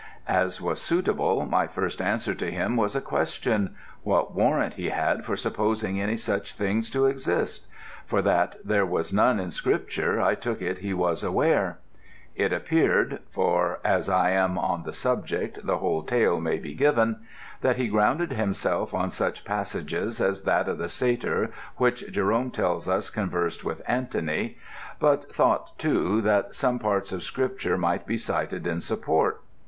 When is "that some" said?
26.21-26.79